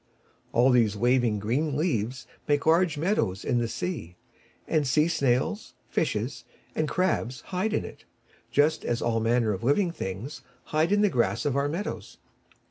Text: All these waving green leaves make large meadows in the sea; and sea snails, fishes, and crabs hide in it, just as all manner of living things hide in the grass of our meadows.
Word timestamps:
All 0.51 0.71
these 0.71 0.97
waving 0.97 1.37
green 1.37 1.77
leaves 1.77 2.25
make 2.47 2.65
large 2.65 2.97
meadows 2.97 3.45
in 3.45 3.59
the 3.59 3.67
sea; 3.67 4.15
and 4.67 4.87
sea 4.87 5.07
snails, 5.07 5.75
fishes, 5.91 6.43
and 6.73 6.87
crabs 6.89 7.41
hide 7.41 7.71
in 7.71 7.85
it, 7.85 8.05
just 8.49 8.83
as 8.83 9.03
all 9.03 9.19
manner 9.19 9.53
of 9.53 9.63
living 9.63 9.91
things 9.91 10.41
hide 10.63 10.91
in 10.91 11.01
the 11.01 11.07
grass 11.09 11.45
of 11.45 11.55
our 11.55 11.69
meadows. 11.69 12.17